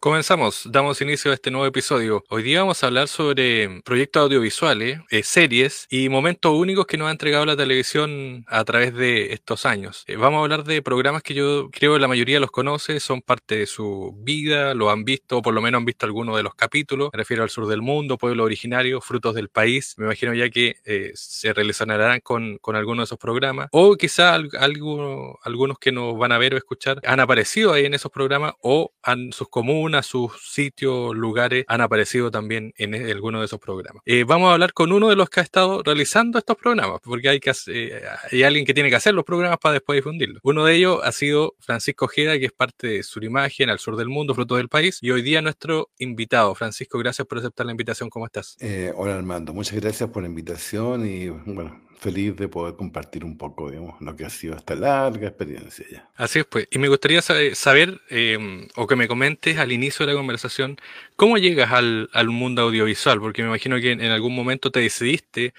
[0.00, 2.22] Comenzamos, damos inicio a este nuevo episodio.
[2.28, 7.08] Hoy día vamos a hablar sobre proyectos audiovisuales, eh, series y momentos únicos que nos
[7.08, 10.04] ha entregado la televisión a través de estos años.
[10.06, 13.22] Eh, vamos a hablar de programas que yo creo que la mayoría los conoce, son
[13.22, 16.44] parte de su vida, lo han visto o por lo menos han visto algunos de
[16.44, 17.10] los capítulos.
[17.12, 19.96] Me refiero al sur del mundo, pueblo originario, frutos del país.
[19.98, 24.34] Me imagino ya que eh, se relacionarán con, con algunos de esos programas o quizá
[24.36, 28.92] algunos que nos van a ver o escuchar han aparecido ahí en esos programas o
[29.02, 33.58] han sus comunes a sus sitios, lugares, han aparecido también en e, alguno de esos
[33.58, 34.02] programas.
[34.06, 37.28] Eh, vamos a hablar con uno de los que ha estado realizando estos programas, porque
[37.28, 40.40] hay, que eh, hay alguien que tiene que hacer los programas para después difundirlos.
[40.42, 44.08] Uno de ellos ha sido Francisco Ojeda, que es parte de Surimagen, al sur del
[44.08, 46.54] mundo, fruto del país, y hoy día nuestro invitado.
[46.54, 48.10] Francisco, gracias por aceptar la invitación.
[48.10, 48.56] ¿Cómo estás?
[48.60, 53.36] Eh, hola Armando, muchas gracias por la invitación y bueno, feliz de poder compartir un
[53.36, 56.08] poco, digamos, lo que ha sido esta larga experiencia ya.
[56.16, 56.68] Así es, pues.
[56.70, 60.76] Y me gustaría saber, em, o que me comentes al inicio de la conversación,
[61.16, 63.20] ¿cómo llegas al, al, mundo audiovisual?
[63.20, 65.54] Porque me imagino que en, algún momento te decidiste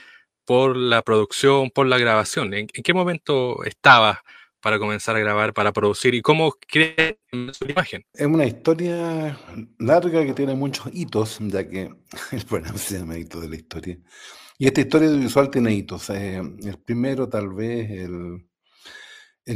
[0.46, 2.54] por la producción, por la grabación.
[2.54, 4.20] ¿En, qué momento estabas
[4.62, 6.16] para comenzar a grabar, para producir?
[6.16, 7.18] ¿Y cómo crees
[7.52, 8.06] su imagen?
[8.14, 9.38] Es una historia
[9.78, 11.92] larga que tiene muchos hitos, ya que
[12.32, 13.98] el programa se llama Hito de la Historia.
[14.62, 16.10] Y esta historia audiovisual tiene hitos.
[16.10, 18.46] Eh, el primero, tal vez, el,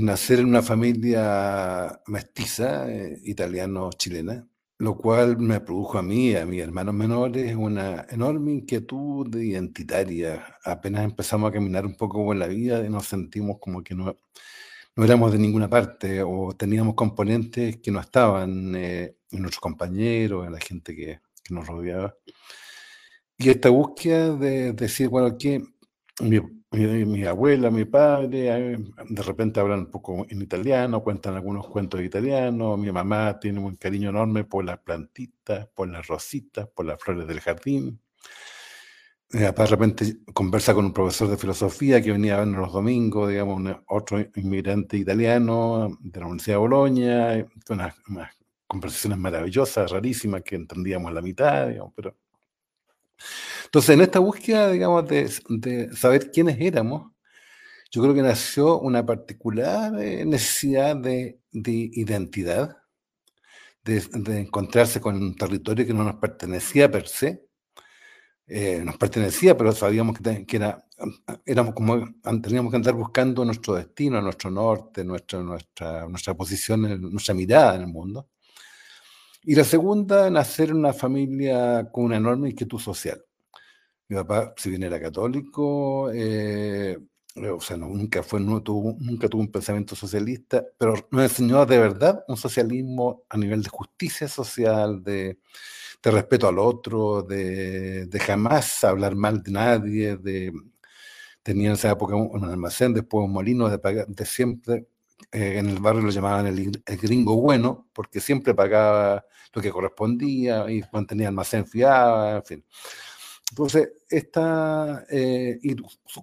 [0.01, 6.45] nacer en una familia mestiza, eh, italiano-chilena, lo cual me produjo a mí y a
[6.45, 10.57] mis hermanos menores una enorme inquietud identitaria.
[10.63, 14.15] Apenas empezamos a caminar un poco por la vida y nos sentimos como que no,
[14.95, 20.47] no éramos de ninguna parte o teníamos componentes que no estaban eh, en nuestros compañeros,
[20.47, 22.15] en la gente que, que nos rodeaba.
[23.37, 25.63] Y esta búsqueda de, decir, bueno, que
[26.21, 26.39] mi,
[27.05, 28.77] mi, abuela, mi padre, eh,
[29.09, 33.75] de repente hablan un poco en italiano, cuentan algunos cuentos italianos, mi mamá tiene un
[33.75, 37.99] cariño enorme por las plantitas, por las rositas, por las flores del jardín.
[39.29, 43.61] de repente conversa con un profesor de filosofía que venía a vernos los domingos, digamos,
[43.87, 48.31] otro inmigrante italiano de la Universidad de Bolonia, unas, unas
[48.67, 52.15] conversaciones maravillosas, rarísimas, que entendíamos la mitad, digamos, pero
[53.65, 57.11] entonces, en esta búsqueda, digamos, de, saber quiénes éramos,
[57.91, 62.77] yo creo que nació una particular eh, necesidad de, identidad,
[63.83, 64.03] de,
[64.39, 67.47] encontrarse con un territorio que no nos pertenecía per se,
[68.47, 70.85] eh, nos pertenecía, pero sabíamos que, era,
[71.45, 77.33] éramos como, teníamos que andar buscando nuestro destino, nuestro norte, nuestra, nuestra, nuestra posición, nuestra
[77.33, 78.29] mirada en el mundo.
[79.45, 83.23] Y la segunda, nacer en una familia con una enorme inquietud social.
[84.07, 86.97] Mi papá, si bien era católico, eh,
[87.35, 91.79] o sea, nunca, fue, no tuvo, nunca tuvo un pensamiento socialista, pero nos enseñó de
[91.79, 95.39] verdad un socialismo a nivel de justicia social, de,
[96.01, 100.53] de respeto al otro, de, de, jamás hablar mal de nadie, de,
[101.41, 104.87] tenía en esa época un, almacén, después un molino, de, de siempre
[105.31, 110.69] eh, en el barrio lo llamaban el, gringo bueno, porque siempre pagaba lo que correspondía
[110.69, 112.65] y mantenía almacén fiado, en fin.
[113.51, 115.75] Entonces, esta, eh, y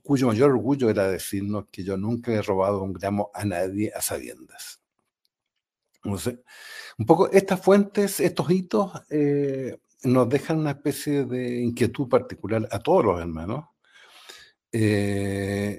[0.02, 4.02] cuyo mayor orgullo era decirnos que yo nunca he robado un gramo a nadie a
[4.02, 4.80] sabiendas.
[6.02, 6.40] Entonces,
[6.98, 12.78] un poco estas fuentes, estos hitos, eh, nos dejan una especie de inquietud particular a
[12.80, 13.66] todos los hermanos.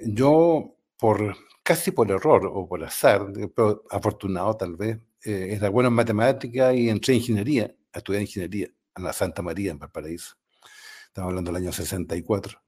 [0.04, 5.88] yo, por casi por error o por azar, pero afortunado tal vez, eh, era bueno
[5.88, 10.36] en matemática y entré en ingeniería, a estudiar ingeniería en la Santa María, en Valparaíso.
[11.06, 12.58] Estamos hablando del año 64.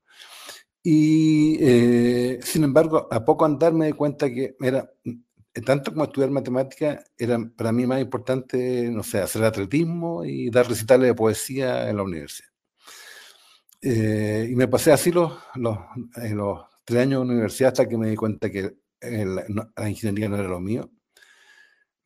[0.82, 6.04] Y eh, sin embargo, a poco andar me di cuenta que era, eh, tanto como
[6.04, 11.14] estudiar matemática, era para mí más importante, no sé, hacer atletismo y dar recitales de
[11.14, 12.48] poesía en la universidad.
[13.82, 15.78] y me pasé así los, los,
[16.32, 20.48] los tres años de universidad hasta que me di cuenta que la ingeniería no era
[20.48, 20.90] lo mío.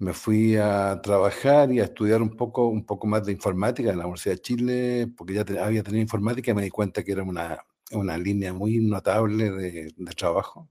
[0.00, 3.98] Me fui a trabajar y a estudiar un poco, un poco más de informática en
[3.98, 7.24] la Universidad de Chile, porque ya había tenido informática y me di cuenta que era
[7.24, 7.58] una,
[7.92, 10.68] una línea muy notable de, de trabajo.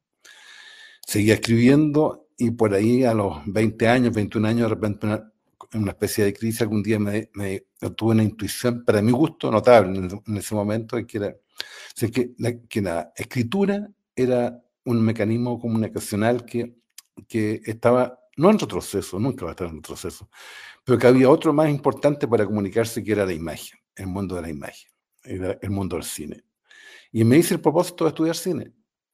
[1.06, 5.34] Seguía escribiendo y por ahí a los 20 años, 21 años, de repente una,
[5.74, 7.64] una especie de crisis, algún día me, me,
[7.96, 11.36] tuve una intuición, para mi gusto, notable en, ese momento, que era
[12.12, 16.76] que, la, que la escritura era un mecanismo comunicacional que,
[17.28, 20.30] que estaba no en retroceso, nunca va a estar en retroceso,
[20.84, 24.44] pero que había otro más importante para comunicarse que era la imagen, el mundo de
[24.44, 24.90] la imagen,
[25.24, 26.44] el mundo del cine.
[27.12, 28.74] Y me hice el propósito de estudiar cine.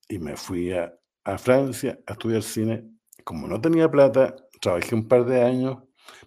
[0.10, 0.94] Y me fui a,
[1.24, 2.84] a Francia a estudiar cine.
[3.24, 5.78] Como no tenía plata, trabajé un par de años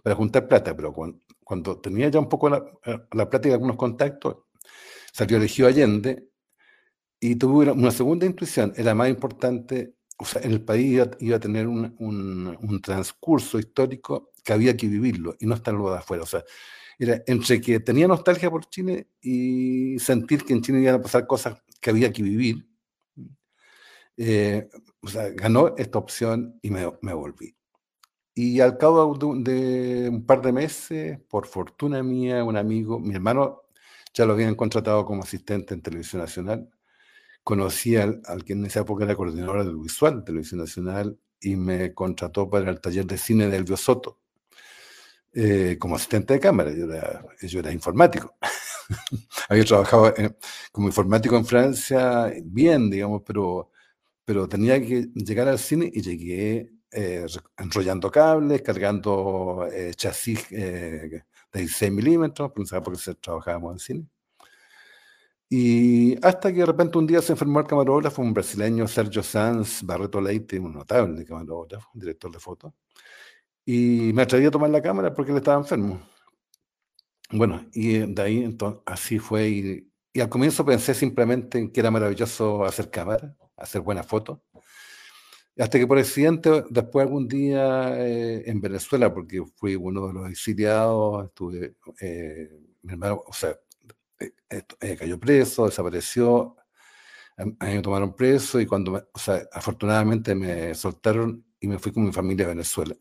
[0.02, 0.94] para juntar plata, pero
[1.44, 2.64] cuando tenía ya un poco la,
[3.12, 4.38] la plática, algunos contactos,
[5.12, 6.31] salió elegido Allende
[7.20, 11.40] y tuve una, segunda intuición, era más importante, o sea, en el país iba, a
[11.40, 16.22] tener un, un, transcurso histórico que había que vivirlo y no estarlo de afuera.
[16.22, 16.44] O sea,
[16.98, 21.26] era entre que tenía nostalgia por Chile y sentir que en Chile iban a pasar
[21.26, 22.66] cosas que había que vivir.
[24.16, 24.69] Eh,
[25.02, 27.56] o sea, ganó esta opción y me, me volví.
[28.38, 33.62] Y al cabo de, un par de meses, por fortuna mía, un amigo, mi hermano
[34.12, 36.70] ya lo habían contratado como asistente en Televisión Nacional.
[37.46, 41.94] Conocí al, que en esa época era coordinador del visual de Televisión Nacional y me
[41.94, 44.19] contrató para el taller de cine de Elvio Soto
[45.32, 46.72] eh, como asistente de cámara.
[46.72, 48.34] Yo era, yo era informático.
[49.48, 50.12] Había trabajado
[50.72, 53.70] como informático en Francia, bien, digamos, pero,
[54.25, 57.26] pero tenía que llegar al cine y llegué eh,
[57.58, 61.22] enrollando cables, cargando eh, chasis eh,
[61.52, 64.08] de 16 milímetros, porque trabajábamos en cine.
[65.48, 69.82] Y hasta que de repente un día se enfermó el camarógrafo, un brasileño, Sergio Sanz
[69.82, 72.75] Barreto Leite, un notable camarógrafo, un director de foto,
[73.64, 76.00] y me atreví a tomar la cámara porque él estaba enfermo.
[77.31, 79.48] Bueno, y de ahí entonces, así fue.
[79.48, 84.38] Y, y al comienzo pensé simplemente que era maravilloso hacer cámara, hacer buenas fotos.
[85.58, 90.31] Hasta que por accidente, después algún día eh, en Venezuela, porque fui uno de los
[90.31, 92.50] exiliados, estuve, eh,
[92.82, 93.58] mi hermano, o sea,
[94.18, 96.56] eh, cayó preso, desapareció,
[97.36, 101.92] a, mí me tomaron preso y cuando, o sea, afortunadamente me soltaron y me fui
[101.92, 102.96] con mi familia a Venezuela.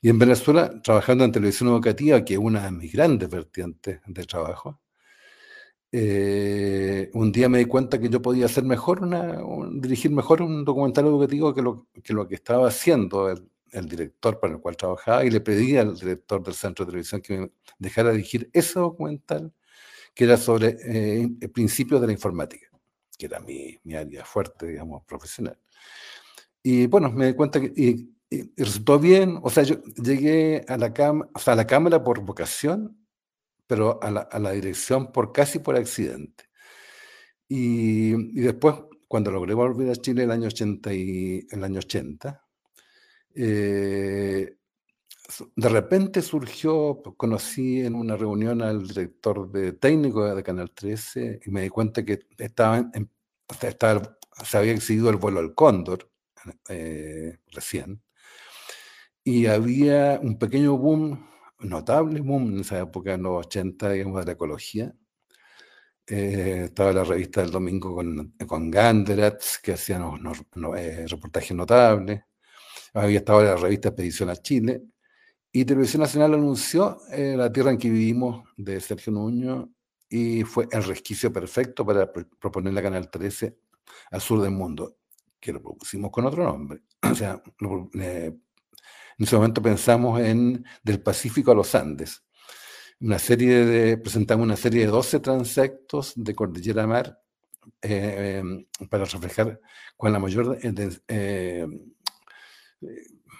[0.00, 4.24] Y en Venezuela, trabajando en televisión educativa, que es una de mis grandes vertientes de
[4.24, 4.80] trabajo,
[5.92, 9.38] eh, un día me di cuenta que yo podía hacer mejor, una,
[9.74, 14.54] dirigir mejor un documental educativo que lo que, lo que estaba haciendo el, director para
[14.54, 18.10] el cual trabajaba y le pedí al director del centro de televisión que me dejara
[18.10, 19.52] dirigir ese documental
[20.14, 22.68] que era sobre eh, principios de la informática,
[23.18, 25.58] que era mi, mi, área fuerte, digamos, profesional.
[26.62, 28.14] Y bueno, me di cuenta que y,
[28.56, 32.20] resultó bien, o sea, yo llegué a la, cama, o sea, a la cámara por
[32.20, 33.04] vocación
[33.66, 36.44] pero a la, dirección por casi por accidente.
[37.48, 38.76] Y, después,
[39.08, 42.42] cuando logré volver a Chile el año 80, y, el año 80
[43.36, 44.56] eh,
[45.56, 51.50] de repente surgió, conocí en una reunión al director de técnico de Canal 13 y
[51.50, 52.90] me di cuenta que estaba,
[54.44, 56.10] se había exhibido el vuelo al Cóndor
[56.68, 58.02] eh, recién
[59.24, 61.26] y había un pequeño boom
[61.60, 64.94] notable en esa época, en los 80, digamos, de la ecología.
[66.06, 70.42] Eh, estaba la revista del domingo con, con Ganderatz, que hacían unos,
[70.76, 72.22] eh, reportajes notables.
[72.92, 74.82] Había estado la revista Expedición a Chile.
[75.56, 79.72] Y Televisión Nacional anunció eh, La Tierra en que vivimos de Sergio Nuño
[80.08, 83.56] y fue el resquicio perfecto para proponer la Canal 13
[84.10, 84.96] al sur del mundo,
[85.38, 86.80] que lo propusimos con otro nombre.
[87.08, 88.40] O sea, en
[89.16, 92.24] ese momento pensamos en Del Pacífico a los Andes.
[92.98, 97.22] Una serie de, presentamos una serie de 12 transectos de Cordillera Mar
[97.80, 99.60] eh, em, para reflejar
[99.96, 101.66] con la mayor eh,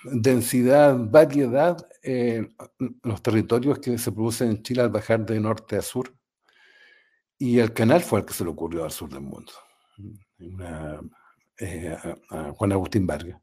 [0.05, 1.77] densidad, variedad,
[3.03, 6.15] los territorios que se producen en Chile al bajar de norte a sur.
[7.39, 9.53] Y el canal fue el que se le ocurrió al sur del mundo,
[12.31, 13.41] a Juan Agustín Vargas.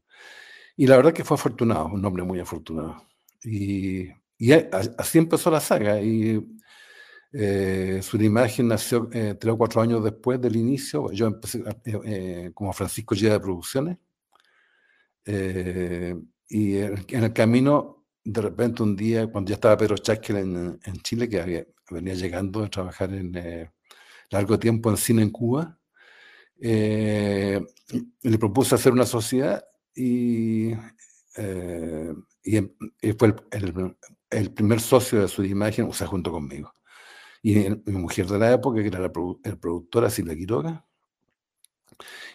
[0.76, 3.06] Y la verdad que fue afortunado, un hombre muy afortunado.
[3.44, 4.08] Y,
[4.98, 6.00] así empezó la saga.
[6.00, 6.44] Y
[7.32, 11.10] eh, su imagen nació eh, tres o cuatro años después del inicio.
[11.12, 13.98] Yo empecé eh, como Francisco Llega de Producciones.
[16.54, 20.96] Y en el camino, de repente un día, cuando ya estaba Pedro Chaskel en, en
[21.00, 23.70] Chile, que venía llegando a trabajar en
[24.28, 25.78] largo tiempo en cine en Cuba,
[26.58, 30.72] le propuse hacer una sociedad y,
[31.38, 33.96] eh, em, y, fue el,
[34.28, 36.74] el, primer socio de su imagen, o sea, junto conmigo.
[37.42, 37.54] Y
[37.86, 39.10] mi mujer de la época, que era la
[39.44, 40.86] el productora Silvia Quiroga.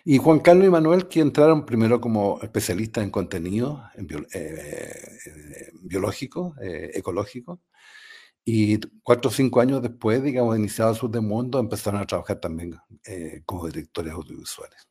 [0.05, 5.71] Y Juan Carlos y Manuel, que entraron primero como especialistas en contenido en eh, eh,
[5.81, 7.61] biológico, ecológico,
[8.45, 12.77] y cuatro o cinco años después, digamos, iniciado Sur del Mundo, empezaron a trabajar también
[13.45, 14.87] como directores audiovisuales.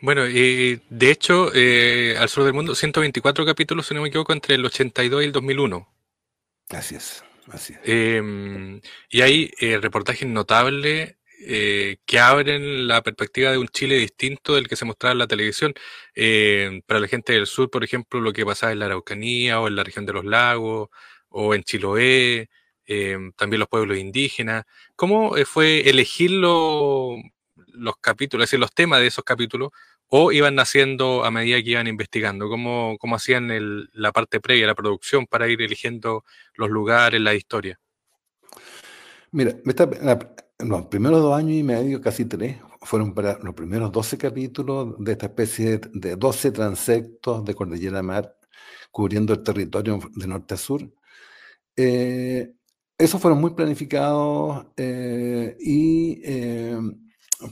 [0.00, 4.32] Bueno, y de hecho, eh, Al Sur del Mundo, 124 capítulos, si no me equivoco,
[4.32, 5.88] entre el 82 y el 2001.
[6.70, 7.80] Así es, así es.
[7.84, 11.16] Em, y hay eh, reportajes notables
[11.46, 15.26] eh, que abren la perspectiva de un Chile distinto del que se mostraba en la
[15.26, 15.74] televisión.
[16.86, 19.76] para la gente del sur, por ejemplo, lo que pasaba en la Araucanía o en
[19.76, 20.88] la región de los lagos
[21.32, 22.48] o en Chiloé,
[22.86, 24.64] em, también los pueblos indígenas.
[24.96, 27.16] ¿Cómo eh, fue elegir los
[28.00, 29.70] capítulos, es decir, los temas de esos capítulos,
[30.08, 32.48] o iban naciendo a medida que iban investigando?
[32.48, 37.80] ¿Cómo, cómo hacían la parte previa, la producción, para ir eligiendo los lugares, la historia?
[39.30, 39.54] Mira,
[40.64, 45.12] los primeros dos años y medio, casi tres, fueron para los primeros 12 capítulos de
[45.12, 48.36] esta especie de 12 transectos de Cordillera Mar
[48.90, 50.82] cubriendo el territorio de norte a sur.
[51.76, 52.52] Eh,
[52.98, 56.78] esos fueron muy planificados eh, y eh,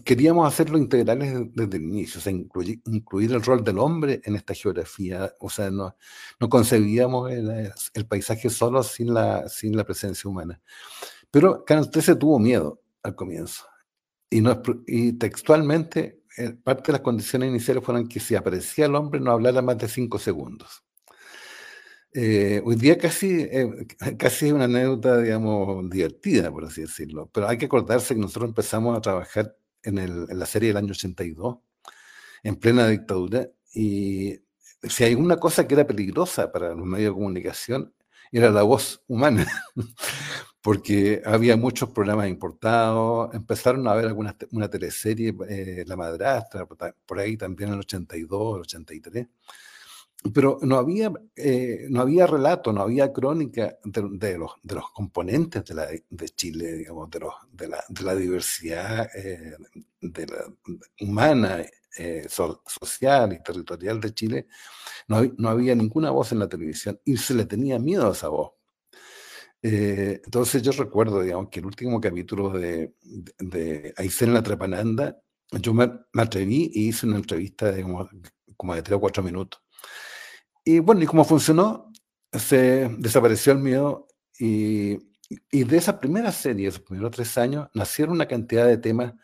[0.04, 4.36] queríamos hacerlo integrales desde el inicio, o sea, incluir, incluir, el rol del hombre en
[4.36, 5.96] esta geografía, o sea, no,
[6.38, 10.60] no concebíamos el, el, paisaje solo sin la, sin la presencia humana.
[11.30, 13.64] Pero Canal 13 tuvo miedo al comienzo.
[14.30, 18.94] Y, no, y textualmente, eh, parte de las condiciones iniciales fueron que si aparecía el
[18.94, 20.84] hombre no hablara más de cinco segundos.
[22.12, 23.86] Eh, hoy día casi, eh,
[24.18, 27.30] casi es una anécdota, digamos, divertida, por así decirlo.
[27.32, 30.78] Pero hay que acordarse que nosotros empezamos a trabajar en, el, en la serie del
[30.78, 31.58] año 82,
[32.42, 34.40] en plena dictadura, y
[34.82, 37.94] si hay una cosa que era peligrosa para los medios de comunicación,
[38.32, 39.46] era la voz humana.
[40.62, 47.18] porque había muchos programas importados, empezaron a ver alguna una teleserie, eh, La Madrastra, por
[47.18, 49.26] ahí también en el 82, el 83,
[50.34, 55.64] pero no había, eh, no había relato, no había crónica de, los, de los componentes
[55.64, 59.56] de, la, de Chile, digamos, de, los, de, la, de la diversidad eh,
[60.02, 60.44] de la,
[61.00, 61.64] humana,
[62.66, 64.46] social y territorial de Chile.
[65.08, 68.28] No, no había ninguna voz en la televisión y se le tenía miedo a esa
[68.28, 68.52] voz
[69.62, 72.94] eh, entonces yo recuerdo, digamos, que el último capítulo de,
[73.38, 75.20] de, Aysén la Trapananda,
[75.52, 77.82] yo me, atreví y hice una entrevista de
[78.56, 79.60] como, de tres o cuatro minutos.
[80.64, 81.92] Y bueno, y como funcionó,
[82.32, 84.06] se desapareció el miedo
[84.38, 84.98] y,
[85.50, 89.14] y de esa primera serie, esos primeros tres años, nacieron una cantidad de temas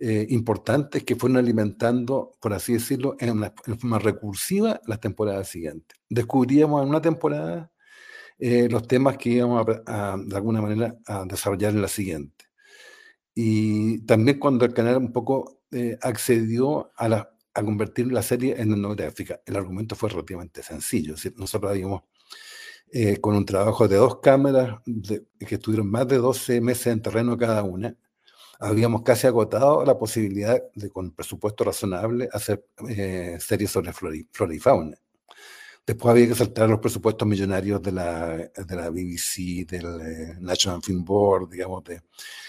[0.00, 5.98] eh, importantes que fueron alimentando, por así decirlo, en, en forma recursiva las temporadas siguientes.
[6.08, 7.72] Descubríamos en una temporada
[8.38, 12.44] eh, los temas que íbamos a, de alguna manera a desarrollar en la siguiente.
[13.34, 18.54] Y también cuando el canal un poco eh, accedió a, la, a convertir la serie
[18.60, 21.14] en etnográfica, el argumento fue relativamente sencillo.
[21.36, 22.02] nosotros habíamos,
[22.92, 24.80] eh, con un trabajo de dos cámaras
[25.38, 27.96] que estuvieron más de 12 meses en terreno cada una,
[28.60, 32.64] habíamos casi agotado la posibilidad de, con presupuesto razonable, hacer
[33.40, 34.96] series sobre flora y fauna.
[35.88, 40.82] Después había que saltar los presupuestos millonarios de la, de la BBC, del eh, National
[40.82, 42.02] Film Board, digamos, de,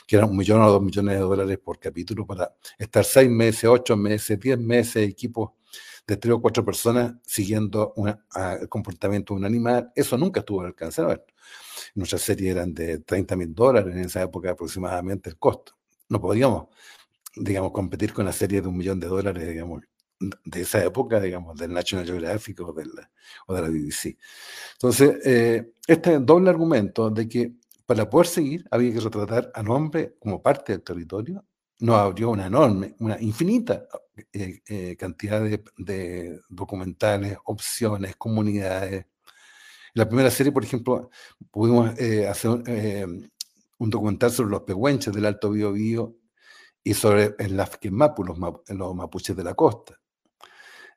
[0.06, 3.64] que eran un millón o dos millones de dólares por capítulo para estar seis meses,
[3.64, 5.52] ocho meses, diez meses, equipos
[6.06, 7.94] de tres o cuatro personas siguiendo
[8.36, 9.90] el comportamiento de un animal.
[9.96, 10.76] Eso nunca estuvo al.
[11.96, 15.78] Nuestras series eran de 30 mil dólares en esa época aproximadamente el costo.
[16.10, 16.68] No podíamos,
[17.38, 19.84] digamos, competir con la serie de un millón de dólares, digamos,
[20.20, 22.92] de esa época, digamos, del National Geographic o, del,
[23.48, 24.18] o de la BBC.
[24.74, 27.54] Entonces, eh, este doble argumento de que
[27.86, 31.46] para poder seguir había que retratar al hombre como parte del territorio,
[31.80, 33.86] nos abrió una enorme, una infinita
[34.34, 39.06] eh, eh, cantidad de, documentales, opciones, comunidades.
[39.06, 39.06] En
[39.94, 41.10] la primera serie, por ejemplo,
[41.50, 41.92] pudimos
[42.30, 42.52] hacer
[43.80, 46.16] un documental sobre los pehuenches del Alto Biobío
[46.84, 49.99] y sobre el Lafkenmapu, los, los mapuches de la costa.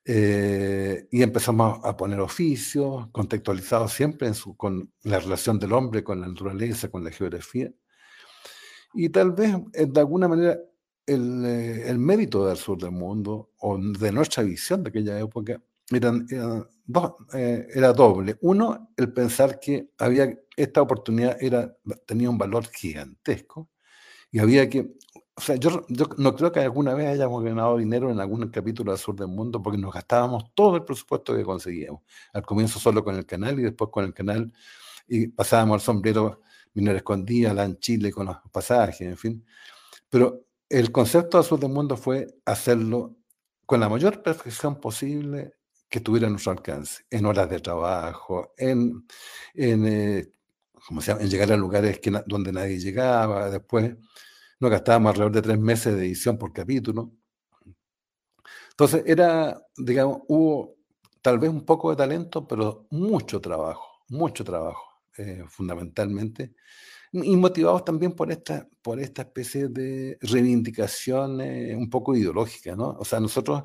[0.05, 6.27] Eh, y empezamos a poner oficios contextualizados siempre con la relación del hombre con la
[6.27, 7.73] naturaleza, con la geografía.
[8.95, 10.59] Y tal vez, eh, de alguna manera,
[11.07, 15.61] el, eh, el mérito del sur del mundo o de nuestra visión de aquella época
[15.91, 16.27] eran,
[16.85, 18.37] dos, era doble.
[18.41, 23.69] Uno, el pensar que había esta oportunidad era, tenía un valor gigantesco
[24.31, 24.95] y había que
[25.35, 25.87] o sea, yo,
[26.19, 29.63] no creo que alguna vez hayamos ganado dinero en algún capítulo del sur del mundo
[29.63, 32.03] porque nos gastábamos todo el presupuesto que conseguíamos.
[32.35, 34.53] Al comienzo solo con el canal y después con el canal
[35.09, 36.43] y pasábamos al sombrero
[36.75, 39.45] minero escondida, la en Chile con los pasajes, en fin.
[40.11, 43.17] Pero el concepto del sur del mundo fue hacerlo
[43.65, 45.55] con la mayor perfección posible
[45.89, 49.07] que tuviera nuestro alcance, en horas de trabajo, en,
[49.55, 50.33] en, eh,
[50.91, 53.95] en llegar a lugares que, donde nadie llegaba, después
[54.63, 57.13] no gastábamos alrededor de tres meses de edición por capítulo.
[58.71, 60.77] Entonces era, digamos, hubo
[61.21, 64.85] tal vez un poco de talento, pero mucho trabajo, mucho trabajo,
[65.19, 66.55] eh, fundamentalmente,
[67.11, 72.91] y motivados también por esta, por esta especie de reivindicación eh, un poco ideológica, ¿no?
[72.91, 73.65] O sea, nosotros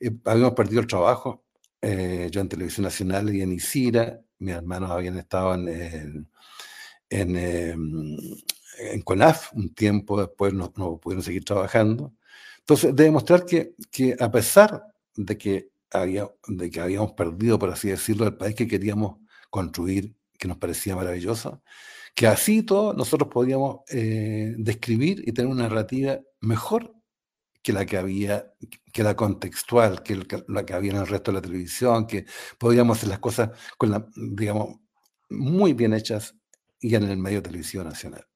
[0.00, 1.44] eh, habíamos perdido el trabajo,
[1.82, 6.28] yo en Televisión Nacional y en ICIRA, mis hermanos habían estado en,
[7.10, 8.16] en, em,
[8.78, 12.14] en, CONAF un tiempo, después no, no, pudieron seguir trabajando.
[12.60, 14.84] Entonces, de demostrar que, que a pesar
[15.16, 19.18] de que, había, de que habíamos perdido, por así decirlo, el país que queríamos
[19.50, 21.62] construir, que nos parecía maravilloso,
[22.14, 26.94] que así todo nosotros podíamos eh, describir y tener una narrativa mejor
[27.62, 28.52] que la que había,
[28.92, 32.24] que la contextual, que la que había en el resto de la televisión, que
[32.58, 34.76] podíamos hacer las cosas con la, digamos,
[35.30, 36.36] muy bien hechas
[36.80, 38.26] y en el medio televisivo nacional.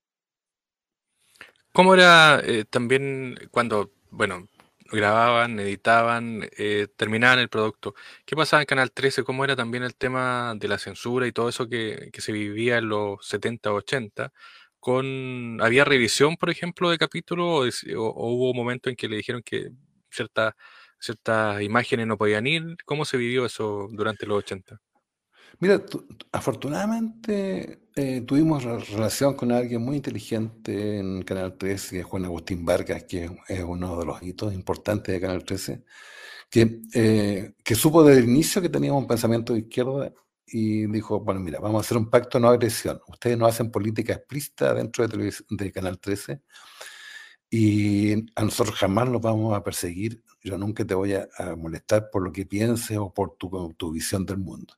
[1.73, 4.49] ¿Cómo era eh, también cuando, bueno,
[4.91, 7.95] grababan, editaban, eh, terminaban el producto?
[8.25, 9.23] ¿Qué pasaba en Canal 13?
[9.23, 12.79] ¿Cómo era también el tema de la censura y todo eso que, que se vivía
[12.79, 14.33] en los 70, 80?
[14.81, 19.71] con había revisión, por ejemplo, de capítulo o, hubo momentos en que le dijeron que
[20.11, 20.55] ciertas
[20.99, 22.77] ciertas imágenes no podían ir.
[22.87, 24.81] ¿Cómo se vivió eso durante los 80?
[25.59, 25.83] Mira,
[26.33, 32.65] afortunadamente eh, tuvimos relación con alguien muy inteligente en Canal 13, que es Juan Agustín
[32.65, 35.85] Vargas, que es uno de los hitos importantes de Canal 13,
[36.49, 40.13] que, eh, que supo desde el inicio que teníamos un pensamiento de izquierda
[40.47, 43.01] y dijo, bueno, mira, vamos a hacer un pacto no agresión.
[43.09, 46.43] Ustedes no hacen política explícita dentro de, de Canal 13
[47.51, 50.23] y a nosotros jamás los vamos a perseguir.
[50.43, 54.25] Yo nunca te voy a, molestar por lo que pienses o por tu, tu visión
[54.25, 54.75] del mundo.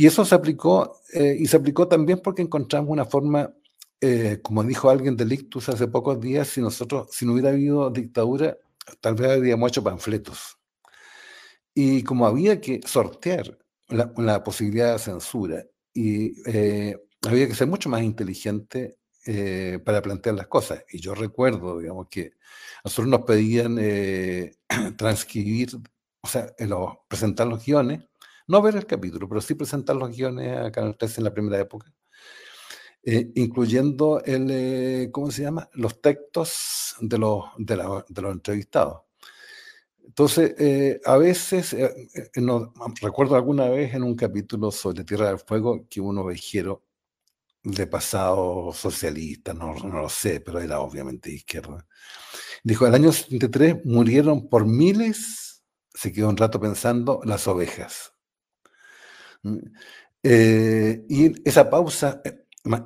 [0.00, 3.52] Y eso se aplicó, eh, y se aplicó también porque encontramos una forma,
[4.00, 7.90] eh, como dijo alguien del Ictus hace pocos días, si nosotros, si no hubiera habido
[7.90, 8.56] dictadura,
[9.02, 10.56] tal vez habríamos hecho panfletos.
[11.74, 16.96] Y como había que sortear la, posibilidad de censura y eh,
[17.28, 20.82] había que ser mucho más inteligente eh, para plantear las cosas.
[20.90, 22.32] Y yo recuerdo, digamos, que
[22.82, 24.56] nosotros nos pedían eh,
[24.96, 25.76] transcribir,
[26.22, 26.54] o sea,
[27.06, 28.09] presentar los guiones,
[28.50, 31.58] no ver el capítulo, pero sí presentar los guiones a Canal 13 en la primera
[31.60, 31.92] época,
[33.34, 35.68] incluyendo el, ¿cómo se llama?
[35.74, 39.02] Los textos de los, de los entrevistados.
[40.10, 45.28] Entonces, eh, a veces, eh, eh, no, recuerdo alguna vez en un capítulo sobre Tierra
[45.28, 46.84] del Fuego que un ovejero
[47.62, 51.86] de pasado socialista, no, no lo sé, pero era obviamente de izquierda,
[52.64, 55.62] dijo, el año 73 murieron por miles,
[55.94, 58.12] se quedó un rato pensando, las ovejas.
[59.42, 59.58] Mm,
[60.22, 62.22] y esa pausa,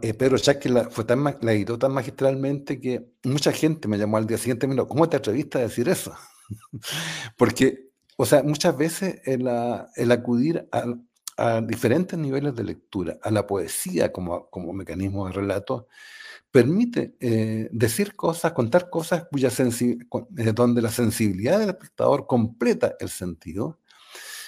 [0.00, 4.26] Pedro Chávez la, fue tan, la editó tan magistralmente que mucha gente me llamó al
[4.26, 6.14] día siguiente y me dijo, ¿cómo te atreviste a decir eso?
[7.36, 9.48] Porque, o sea, muchas veces el,
[10.12, 15.88] acudir a, diferentes niveles de lectura, a la poesía como, como mecanismo de relato,
[16.52, 23.08] permite eh, decir cosas, contar cosas cuya eh, donde la sensibilidad del espectador completa el
[23.08, 23.80] sentido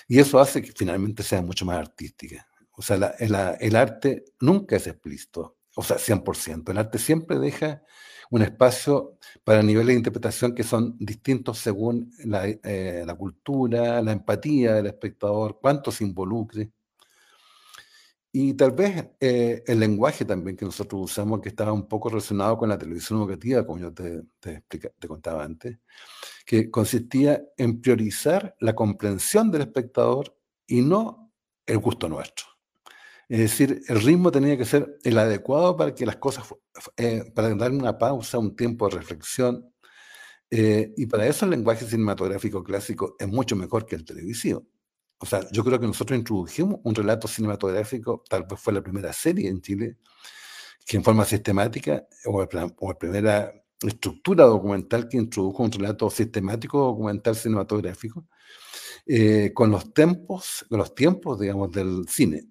[0.09, 2.47] y eso hace que finalmente sea mucho más artística.
[2.73, 6.73] O sea, el arte nunca es explícito, o sea, 100%.
[6.73, 7.83] El arte siempre deja
[8.31, 14.75] un espacio para niveles de interpretación que son distintos según la, eh, cultura, la empatía
[14.75, 16.71] del espectador, cuánto se involucre.
[18.39, 22.59] Y tal vez eh, el lenguaje también que nosotros usamos, que estaba un poco relacionado
[22.59, 25.79] con la televisión educativa, como yo te, te, te contaba antes,
[26.45, 31.33] que consistía en priorizar la comprensión del espectador y no
[31.65, 32.45] el gusto nuestro.
[33.27, 36.45] Es decir, el ritmo tenía que ser el adecuado para que las cosas,
[36.99, 39.73] eh, para dar una pausa, un tiempo de reflexión.
[40.51, 44.67] Eh, y para eso el lenguaje cinematográfico clásico es mucho mejor que el televisivo.
[45.19, 49.13] O sea, yo creo que nosotros introdujimos un relato cinematográfico, tal vez fue la primera
[49.13, 49.97] serie en Chile,
[50.87, 57.35] que en forma sistemática, o la, primera estructura documental que introdujo un relato sistemático documental
[57.35, 58.27] cinematográfico,
[59.07, 62.45] eh, con los tiempos, con los tiempos, digamos, del cine.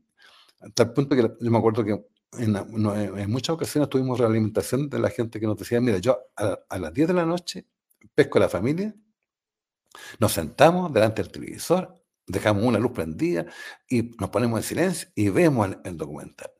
[0.59, 2.03] Hasta el punto que yo me acuerdo que
[2.37, 6.93] en, muchas ocasiones tuvimos realimentación de la gente que nos decía, mira, yo a, las
[6.93, 7.65] 10 de la noche
[8.13, 8.95] pesco a la familia,
[10.19, 13.45] nos sentamos delante del televisor, dejamos una luz prendida
[13.89, 16.51] y nos ponemos en silencio y vemos el, documental.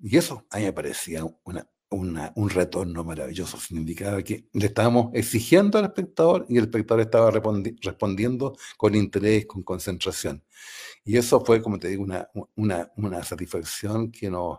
[0.00, 3.58] Y eso a mí me parecía una, un retorno maravilloso.
[3.58, 9.62] Significaba que le estábamos exigiendo al espectador y el espectador estaba respondiendo con interés, con
[9.62, 10.42] concentración.
[11.04, 14.58] Y eso fue, como te digo, una, una, una satisfacción que nos,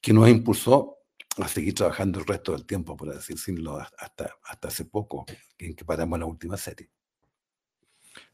[0.00, 0.98] que nos impulsó
[1.38, 5.24] a seguir trabajando el resto del tiempo, por decirlo, hasta, hasta hace poco,
[5.58, 6.90] en que paramos la última serie.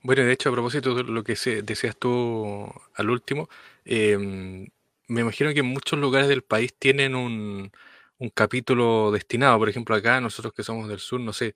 [0.03, 3.49] Bueno, de hecho, a propósito de lo que decías tú al último,
[3.85, 4.67] em,
[5.09, 7.73] me imagino que en muchos lugares del país tienen un,
[8.19, 9.59] un capítulo destinado.
[9.59, 11.55] Por ejemplo, acá nosotros que somos del sur, no sé,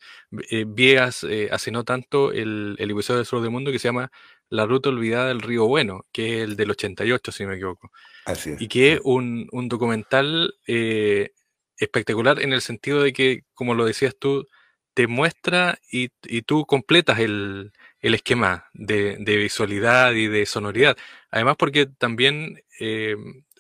[0.50, 3.88] eh, Viegas eh, hace no tanto el, el episodio del Sur del Mundo que se
[3.88, 4.10] llama
[4.48, 7.90] La Ruta Olvidada del Río Bueno, que es el del 88, si no me equivoco.
[8.24, 8.60] Así es.
[8.60, 11.32] Y que es un, un documental eh,
[11.76, 14.48] espectacular en el sentido de que, como lo decías tú,
[14.94, 20.96] te muestra y, y tú completas el, el esquema de, de, visualidad y de sonoridad.
[21.30, 23.16] Además, porque también eh,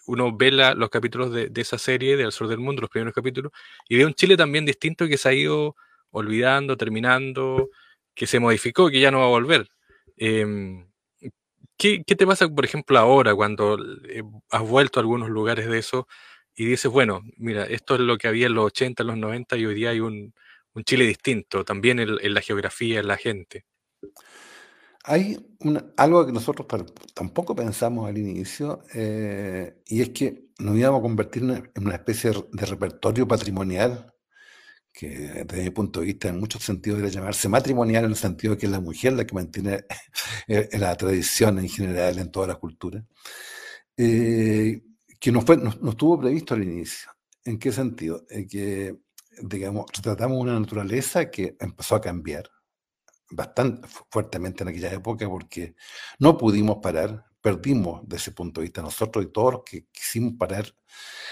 [0.06, 3.14] uno ve la, los capítulos de, de, esa serie, del sur del mundo, los primeros
[3.14, 3.52] capítulos,
[3.88, 5.76] y ve un Chile también distinto que se ha ido
[6.10, 7.70] olvidando, terminando,
[8.14, 9.68] que se modificó, que ya no va a volver.
[10.16, 10.84] Eh,
[11.76, 13.78] ¿qué, ¿qué, te pasa, por ejemplo, ahora cuando
[14.08, 16.06] eh, has vuelto a algunos lugares de eso
[16.54, 19.56] y dices, bueno, mira, esto es lo que había en los 80, en los 90
[19.56, 20.34] y hoy día hay un,
[20.74, 23.64] un Chile distinto, también en, en, la geografía, en la gente?
[25.04, 26.66] Hay una, algo que nosotros
[27.14, 32.30] tampoco pensamos al inicio, eh, y es que nos íbamos a convertir en una especie
[32.52, 34.12] de repertorio patrimonial,
[34.92, 35.08] que
[35.44, 38.58] desde mi punto de vista en muchos sentidos debe llamarse matrimonial en el sentido de
[38.60, 39.84] que es la mujer la que mantiene
[40.48, 43.04] eh, la tradición en general en todas las culturas,
[43.96, 44.82] eh,
[45.18, 47.10] que no, fue, no, no, estuvo previsto al inicio.
[47.44, 48.24] ¿En qué sentido?
[48.30, 48.96] Eh, que,
[49.42, 52.50] digamos, tratamos una naturaleza que empezó a cambiar
[53.32, 55.74] bastante fuertemente en aquella época porque
[56.18, 60.34] no pudimos parar, perdimos desde ese punto de vista nosotros y todos los que quisimos
[60.38, 60.66] parar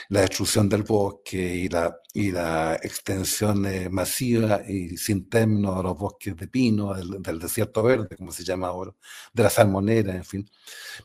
[0.08, 5.82] la destrucción del bosque y la, y la extensión eh, masiva y sin término de
[5.84, 8.92] los bosques de pino, del, del, desierto verde, como se llama ahora,
[9.32, 10.50] de la salmonera, en fin.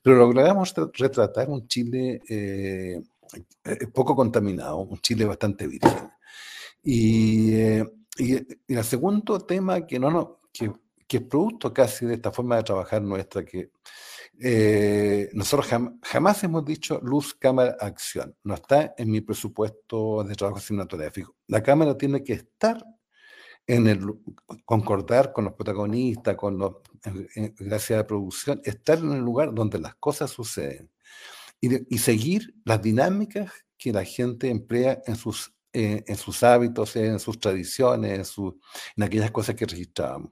[0.01, 2.99] Pero logramos retratar un Chile eh,
[3.63, 6.09] eh, poco contaminado, un Chile bastante virgen.
[6.83, 7.85] Y, eh,
[8.17, 10.71] y, y, el segundo tema que, no, no, que,
[11.07, 13.71] que es producto casi de esta forma de trabajar nuestra, que
[14.41, 18.35] eh, nosotros jam, jamás hemos dicho luz, cámara, acción.
[18.43, 21.35] No está en mi presupuesto de trabajo cinematográfico.
[21.47, 22.83] La cámara tiene que estar
[23.67, 24.01] en el
[24.65, 26.75] concordar con los protagonistas, con los,
[27.57, 30.91] gracias a la producción, estar en el lugar donde las cosas suceden
[31.59, 36.95] y, y seguir las dinámicas que la gente emplea en sus, eh, en sus hábitos,
[36.95, 38.59] en sus tradiciones, en, su,
[38.95, 40.31] en aquellas cosas que registrábamos.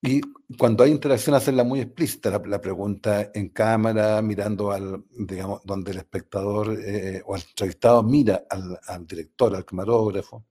[0.00, 0.20] Y
[0.56, 5.90] cuando hay interacción, hacerla muy explícita, la, la, pregunta en cámara, mirando al, digamos, donde
[5.90, 10.44] el espectador eh, o el entrevistado mira al, al, director, al camarógrafo.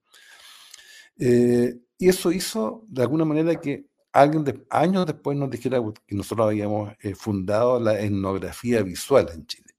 [1.17, 6.15] Eh, y eso hizo, de alguna manera, que alguien de, años después nos dijera que
[6.15, 9.73] nosotros habíamos eh, fundado la etnografía visual en Chile.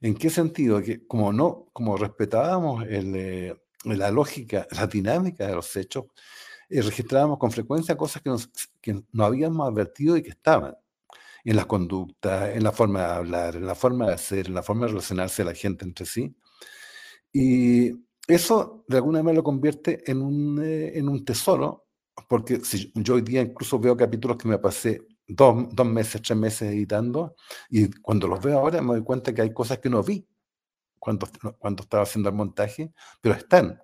[0.00, 0.82] ¿En qué sentido?
[0.82, 6.04] Que como no, como respetábamos el, eh, la lógica, la dinámica de los hechos,
[6.68, 8.50] eh, registrábamos con frecuencia cosas que nos,
[8.80, 10.74] que nos habíamos advertido y que estaban
[11.44, 14.62] en las conductas, en la forma de hablar, en la forma de hacer, en la
[14.64, 16.34] forma de relacionarse la gente entre sí.
[17.32, 17.92] Y
[18.26, 21.86] eso de alguna manera lo convierte en un, eh, en un tesoro,
[22.28, 26.36] porque si yo hoy día incluso veo capítulos que me pasé dos, dos meses, tres
[26.36, 27.36] meses editando,
[27.70, 30.26] y cuando los veo ahora me doy cuenta que hay cosas que no vi
[30.98, 33.80] cuando, cuando estaba haciendo el montaje, pero están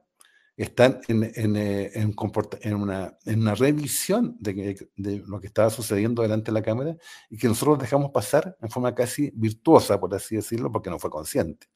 [0.65, 2.15] están en, en, eh, en,
[2.61, 6.97] en, una, en una revisión de, de, lo que estaba sucediendo delante de la cámara
[7.31, 11.11] y que nosotros dejamos pasar en forma casi virtuosa, por así decirlo, porque no fue
[11.11, 11.69] consciente.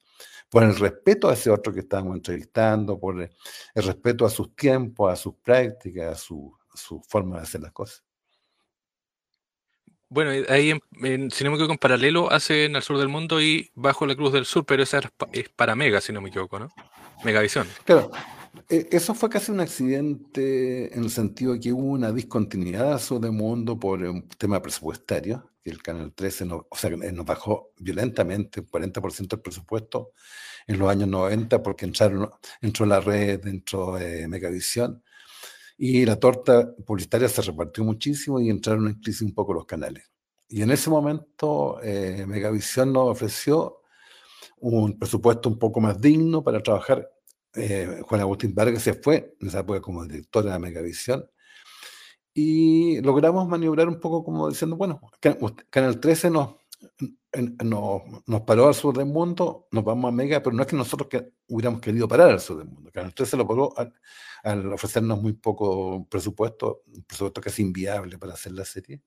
[0.49, 3.29] Por el respeto a ese otro que estábamos entrevistando, por el,
[3.75, 7.61] el respeto a sus tiempos, a sus prácticas, a su, a su forma de hacer
[7.61, 8.03] las cosas.
[10.09, 13.41] Bueno, ahí en, en, si no me equivoco, en paralelo hacen al sur del mundo
[13.41, 15.01] y bajo la cruz del sur, pero esa
[15.33, 16.69] es para Mega, si no me equivoco, ¿no?
[17.25, 17.67] Megavisión.
[17.83, 23.01] Claro, eh, eso fue casi un accidente en el sentido de que hubo una discontinuidad
[23.19, 28.61] del Mundo por un tema presupuestario, el Canal 13 nos, o sea, nos bajó violentamente
[28.61, 30.11] un 40% del presupuesto
[30.65, 32.29] en los años 90 porque entraron,
[32.61, 35.03] entró la red, entró de Megavisión
[35.77, 40.09] y la torta publicitaria se repartió muchísimo y entraron en crisis un poco los canales.
[40.49, 43.81] Y en ese momento eh, Megavisión nos ofreció
[44.59, 47.09] un presupuesto un poco más digno para trabajar
[47.55, 51.25] eh, Juan Agustín Vargas se fue en esa época como director de la Megavisión
[52.33, 55.01] y logramos maniobrar un poco como diciendo, bueno,
[55.71, 56.55] Canal 13 nos,
[57.63, 60.75] nos, nos paró al sur del mundo, nos vamos a Mega, pero no es que
[60.75, 62.91] nosotros que hubiéramos querido parar al sur del mundo.
[62.91, 63.91] Canal 13 lo paró al,
[64.43, 69.01] al ofrecernos muy poco presupuesto, un presupuesto casi inviable para hacer la serie.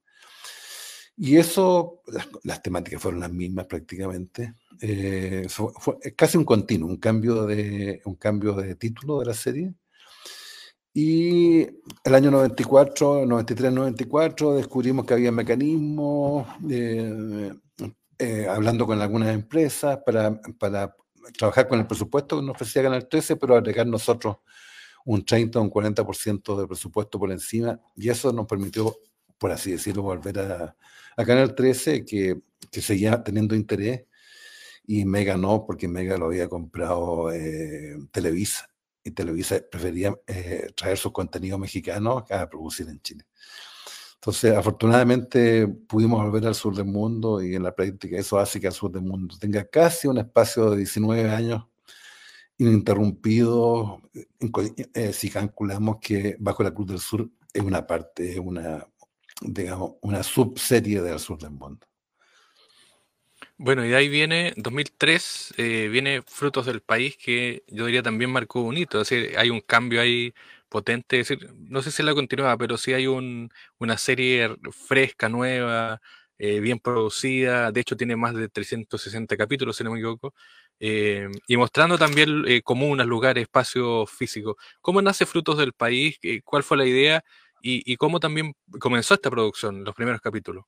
[1.22, 2.00] Y eso,
[2.44, 4.54] las, temáticas fueron las mismas prácticamente.
[4.80, 9.34] Eh, fue, fue, casi un continuo, un cambio, de, un cambio de título de la
[9.34, 9.74] serie.
[10.94, 11.60] Y
[12.04, 17.52] el año 94, 93, 94, descubrimos que había mecanismos, eh,
[18.18, 20.96] eh, hablando con algunas empresas, para, para
[21.36, 24.38] trabajar con el presupuesto que nos ofrecía Canal 13, pero agregar nosotros
[25.04, 28.96] un 30 o un 40% de presupuesto por encima, y eso nos permitió
[29.40, 30.76] por así decirlo, volver a,
[31.16, 32.38] a Canal 13, que,
[32.70, 34.04] que, seguía teniendo interés,
[34.86, 38.70] y Mega no, porque Mega lo había comprado eh, Televisa,
[39.02, 43.24] y Televisa prefería eh, traer sus contenidos mexicanos a producir en Chile.
[44.16, 48.66] Entonces, afortunadamente pudimos volver al sur del mundo y en la práctica eso hace que
[48.66, 51.64] el sur del mundo tenga casi un espacio de 19 años
[52.58, 54.02] ininterrumpido,
[54.92, 58.86] eh, si calculamos que Bajo la Cruz del Sur es una parte, una,
[59.40, 61.86] digamos, una subserie del sur del mundo.
[63.62, 68.30] Bueno, y de ahí viene, 2003, eh, viene Frutos del País, que yo diría también
[68.30, 70.32] marcó un hito, es decir, hay un cambio ahí
[70.70, 75.28] potente, es decir, no sé si la continuaba, pero sí hay un, una serie fresca,
[75.28, 76.00] nueva,
[76.38, 80.32] eh, bien producida, de hecho tiene más de 360 capítulos, si no me equivoco,
[80.78, 84.56] eh, y mostrando también comunas, lugares, espacios físicos.
[84.80, 86.18] ¿Cómo nace Frutos del País?
[86.44, 87.22] ¿Cuál fue la idea?
[87.62, 90.64] Y, cómo también comenzó esta producción, los primeros capítulos.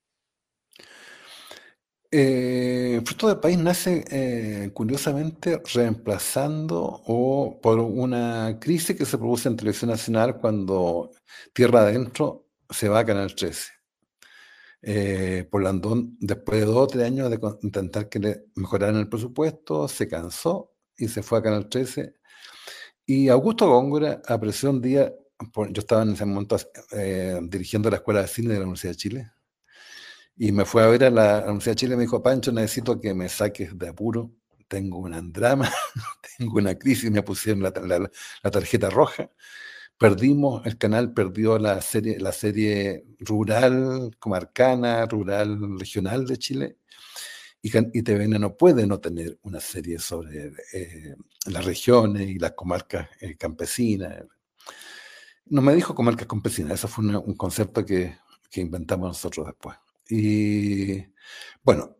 [2.10, 9.56] Eh, Frutos del País nace curiosamente reemplazando o por una crisis que se produce en
[9.56, 11.10] Televisión Nacional cuando
[11.54, 13.82] Tierra Adentro se va a Canal 13
[14.82, 19.86] eh, Polandón, después de dos o tres años de intentar que le mejoraran el presupuesto,
[19.88, 22.14] se cansó y se fue a Canal 13.
[23.06, 25.12] Y Augusto Góngora apareció un día,
[25.70, 26.56] yo estaba en ese momento
[26.92, 29.32] eh, dirigiendo la Escuela de Cine de la Universidad de Chile,
[30.36, 33.00] y me fue a ver a la, Universidad de Chile y me dijo, Pancho, necesito
[33.00, 34.32] que me saques de apuro,
[34.68, 35.70] tengo un drama,
[36.38, 38.10] tengo una crisis, me pusieron la,
[38.42, 39.30] la tarjeta roja.
[39.98, 46.78] Perdimos, el canal perdió la serie, la serie rural, comarcana, rural, regional de Chile,
[47.62, 51.14] y TVN no puede no tener una serie sobre eh,
[51.46, 54.24] las regiones y las comarcas eh, campesinas.
[55.46, 58.16] No me dijo comarcas campesinas, eso fue un concepto que,
[58.50, 59.76] que, inventamos nosotros después.
[60.08, 61.04] Y
[61.62, 61.96] bueno,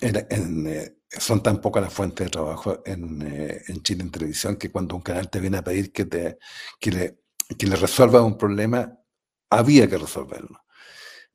[0.00, 3.22] eh, son tan pocas las fuentes de trabajo en,
[3.68, 6.38] en, Chile en televisión que cuando un canal te viene a pedir que, te,
[6.80, 7.18] que le
[7.58, 8.98] que le resuelva un problema,
[9.50, 10.64] había que resolverlo.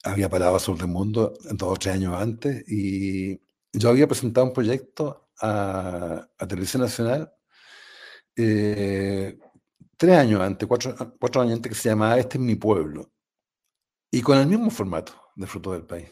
[0.03, 3.39] Había parado a Sur del Mundo dos o tres años antes y
[3.71, 7.31] yo había presentado un proyecto a, Televisión Nacional
[8.35, 9.37] eh,
[10.01, 13.11] tres años antes, cuatro, cuatro años antes, que se llamaba Este es mi pueblo.
[14.09, 16.09] Y con el mismo formato de Fruto del País.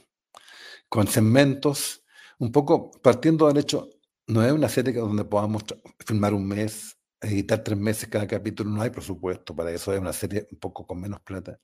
[0.88, 2.04] Con segmentos,
[2.38, 3.89] un poco partiendo del hecho,
[4.28, 5.63] no es una serie donde podamos
[6.06, 10.13] filmar un mes, editar tres meses cada capítulo, no hay presupuesto para eso, es una
[10.13, 11.60] serie un poco con menos plata.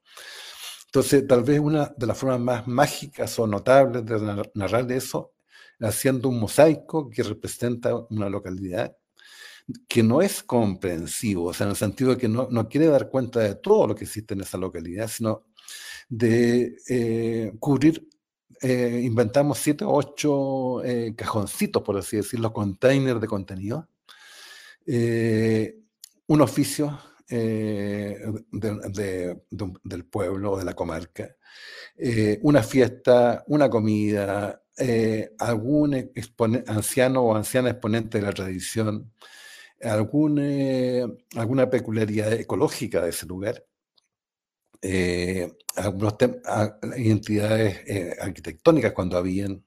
[0.87, 5.35] Entonces, tal vez una de las formas más mágicas o notables de narrar eso,
[5.79, 8.97] haciendo un mosaico que representa una localidad
[9.87, 13.09] que no es comprensivo, o sea, en el sentido de que no, no quiere dar
[13.09, 15.43] cuenta de todo lo que existe en esa localidad, sino
[16.09, 18.07] de eh, cubrir,
[18.61, 23.89] eh, inventamos siete o ocho eh, cajoncitos, por así decirlo, containers de contenido,
[24.85, 25.79] eh,
[26.27, 26.99] un oficio
[27.29, 28.19] eh,
[28.51, 31.35] del pueblo de la comarca,
[31.97, 34.61] eh, una fiesta, una comida,
[35.39, 36.11] algún
[36.67, 39.11] anciano o anciana exponente de la tradición,
[39.81, 43.63] algún, alguna peculiaridad ecológica de ese lugar.
[45.75, 46.15] algunas
[46.97, 49.63] identidades arquitectónicas cuando habían.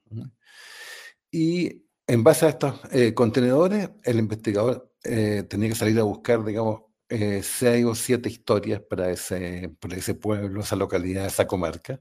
[1.31, 2.79] Y en base a estos
[3.15, 8.81] contenedores, el investigador eh, tenía que salir a buscar, digamos, eh, seis o siete historias
[8.81, 11.99] para ese, para ese pueblo, esa localidad, esa comarca,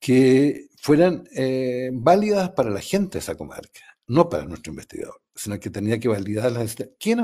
[0.00, 5.58] que fueran eh, válidas para la gente de esa comarca, no para nuestro investigador, sino
[5.58, 6.76] que tenía que validarlas.
[6.98, 7.20] ¿Quién,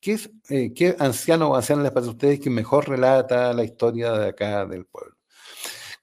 [0.00, 4.12] qué, es, ¿Qué anciano o anciana les parece a ustedes que mejor relata la historia
[4.12, 5.16] de acá del pueblo?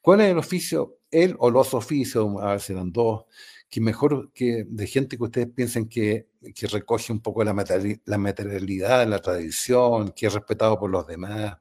[0.01, 3.25] ¿Cuál es el oficio, él o los oficios, a ver si eran dos,
[3.69, 7.53] que mejor que de gente que ustedes piensen que, que recoge un poco la,
[8.05, 11.57] la materialidad, la tradición, que es respetado por los demás,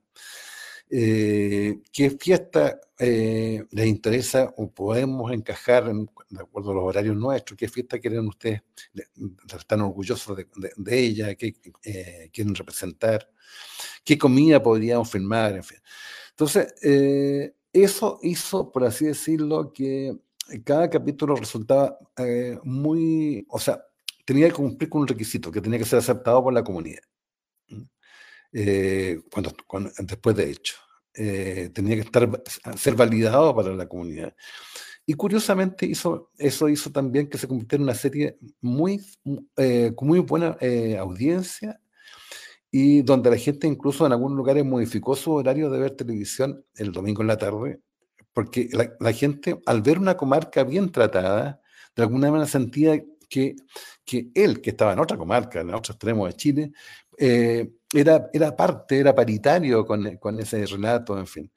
[0.91, 7.59] eh, qué fiesta eh, les interesa o podemos encajar de acuerdo a los horarios nuestros,
[7.59, 8.63] qué fiesta quieren ustedes,
[9.57, 13.31] están orgullosos de, ella, qué eh, quieren representar,
[14.05, 15.79] qué comida podríamos firmar, en fin.
[16.31, 16.75] Entonces,
[17.73, 20.17] eso hizo, por así decirlo, que
[20.65, 21.99] cada capítulo resultaba
[22.65, 23.83] muy, o sea,
[24.25, 27.03] tenía que cumplir con un requisito, que tenía que ser aceptado por la comunidad.
[28.53, 29.21] Eh,
[30.01, 30.75] después de hecho,
[31.15, 32.43] eh, tenía que estar,
[32.77, 34.35] ser validado para la comunidad.
[35.07, 39.01] Y curiosamente hizo, eso hizo también que se convirtiera en una serie muy,
[39.95, 40.59] con muy buena
[40.99, 41.81] audiencia
[42.71, 46.93] y donde la gente incluso en algunos lugares modificó su horario de ver televisión el
[46.93, 47.81] domingo en la tarde
[48.39, 48.69] porque
[49.01, 51.61] la, gente al ver una comarca bien tratada,
[51.97, 53.57] de alguna manera sentía que,
[54.05, 56.73] que él, que estaba en otra comarca, en otro extremo de Chile,
[57.19, 61.51] eh, era, era parte, era paritario con, con ese relato, en fin.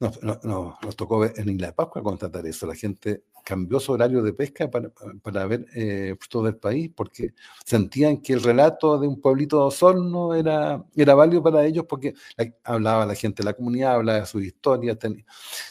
[0.00, 2.66] Nos, nos, tocó en Isla de Pascua constatar eso.
[2.68, 7.34] La gente cambió su horario de pesca para, para ver eh, todo el país, porque
[7.64, 12.14] sentían que el relato de un pueblito de Osorno era, era válido para ellos, porque
[12.62, 14.98] hablaba la gente de la comunidad, hablaba de sus historias,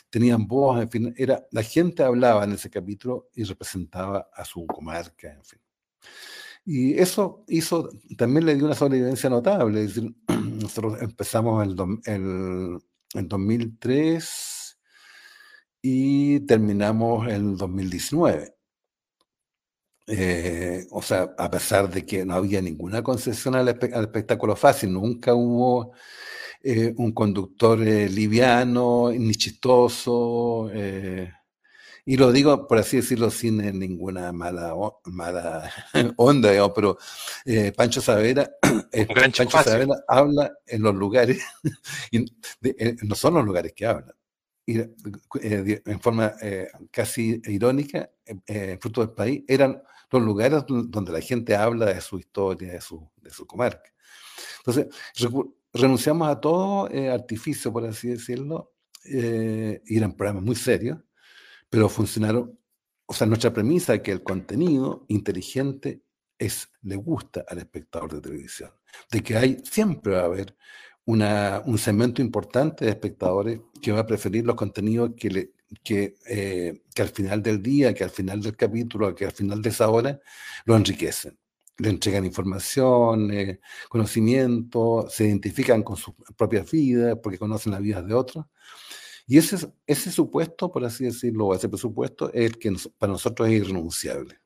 [0.09, 4.65] tenían voz, en fin, era, la gente hablaba en ese capítulo y representaba a su
[4.67, 5.59] comarca, en fin.
[6.69, 9.83] Y eso hizo, también le dio una sobrevivencia notable.
[9.83, 11.77] Decir, nosotros empezamos el,
[12.13, 12.77] el,
[13.13, 14.77] en 2003
[15.81, 18.53] y terminamos en 2019.
[20.07, 25.33] Eh, o sea, a pesar de que no había ninguna concesión al, espectáculo fácil, nunca
[25.33, 25.93] hubo
[26.61, 30.69] eh, un conductor eh, liviano ni chistoso.
[32.09, 34.73] Y lo digo, por así decirlo, sin ninguna mala,
[35.07, 35.69] mala
[36.15, 36.97] onda, pero
[37.43, 38.49] eh, Pancho Savera,
[38.93, 39.43] eh, Pancho
[40.07, 41.43] habla en los lugares,
[42.11, 42.23] y
[42.63, 44.15] eh, no son los lugares que habla.
[44.65, 46.33] Y, en forma
[46.91, 52.19] casi irónica, en Fruto del País, eran los lugares donde la gente habla de su
[52.19, 53.93] historia, de su, de su comarca.
[54.59, 54.87] Entonces,
[55.73, 58.71] renunciamos a todo artificio, por así decirlo,
[59.03, 60.99] y eran programas muy serios,
[61.69, 62.57] pero funcionaron,
[63.05, 66.01] o sea, nuestra premisa es que el contenido inteligente
[66.37, 68.71] es, le gusta al espectador de televisión,
[69.11, 70.55] de que hay, siempre va a haber
[71.05, 75.51] una, un segmento importante de espectadores que va a preferir los contenidos que, le,
[75.83, 79.61] que, eh, que al final del día, que al final del capítulo, que al final
[79.61, 80.19] de esa hora,
[80.65, 81.37] lo enriquecen.
[81.77, 88.05] Le entregan información, eh, conocimiento, se identifican con sus propias vidas porque conocen las vidas
[88.05, 88.45] de otros.
[89.27, 93.55] Y ese, ese supuesto, por así decirlo, ese presupuesto es el que para nosotros es
[93.55, 94.39] irrenunciable.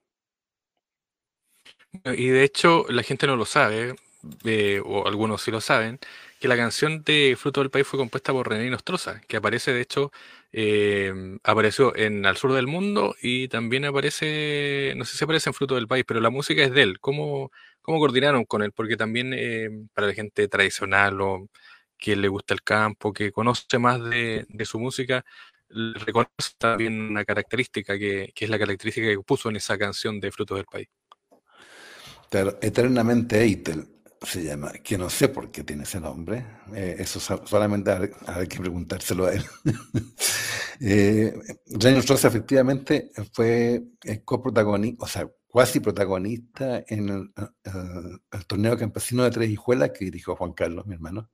[2.06, 3.96] Y de hecho, la gente no lo sabe,
[4.46, 6.00] eh, o algunos sí lo saben,
[6.40, 9.82] que la canción de Fruto del País fue compuesta por René Nostroza, que aparece, de
[9.82, 10.12] hecho,
[10.54, 11.14] eh,
[11.44, 15.76] apareció en Al Sur del Mundo y también aparece, no sé si aparece en Fruto
[15.76, 17.00] del País, pero la música es de él.
[17.00, 18.72] ¿Cómo, cómo coordinaron con él?
[18.72, 21.50] Porque también eh, para la gente tradicional o
[22.02, 25.24] que le gusta el campo, que conoce más de, su música,
[25.70, 30.58] reconoce también una característica que, es la característica que puso en esa canción de Frutos
[30.58, 30.88] del País.
[32.62, 33.88] eternamente Eitel
[34.24, 38.58] se llama, que no sé por qué tiene ese nombre, eh, eso solamente hay, que
[38.58, 39.46] preguntárselo a él.
[40.82, 41.34] eh,
[41.68, 47.34] efectivamente fue eh, coprotagonista, o sea, cuasi protagonista en el,
[48.32, 51.30] el, torneo campesino de Tres Hijuelas que dirigió Juan Carlos, mi hermano.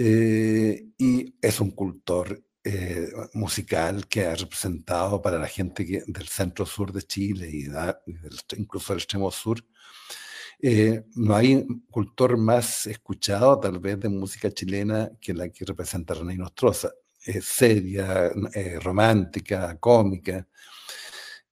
[0.00, 6.64] Eh, y es un cultor eh, musical que ha representado para la gente del centro
[6.64, 7.66] sur de Chile y
[8.56, 9.58] incluso del extremo sur.
[10.60, 16.14] Eh, no hay cultor más escuchado tal vez de música chilena que la que representa
[16.14, 16.92] René Nostroza.
[17.24, 18.30] Es seria,
[18.80, 20.46] romántica, cómica.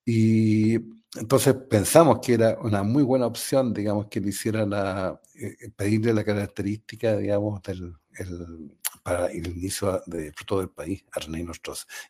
[0.04, 0.74] Y
[1.16, 5.20] entonces pensamos que era una muy buena opción, digamos, que le hiciera la,
[5.76, 7.94] pedirle la característica, digamos, del,
[9.02, 11.46] para el inicio de Fruto del País, a René.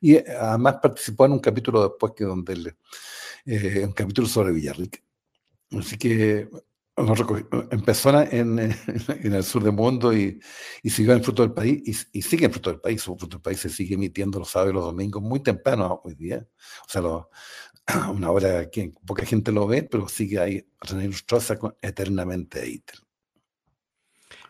[0.00, 2.74] Y eh, además participó en un capítulo después que donde
[3.44, 4.98] eh, un capítulo sobre Villarrica.
[5.72, 6.48] Así que
[7.70, 10.40] empezó en, en, el sur del mundo y,
[10.82, 13.02] y, siguió en Fruto del País y, sigue en Fruto del País.
[13.02, 16.46] Fruto del País se sigue emitiendo los sábados y los domingos muy temprano hoy día.
[16.86, 17.02] O sea,
[18.10, 22.82] una hora que poca gente lo ve, pero sigue ahí René Nostroza eternamente ahí.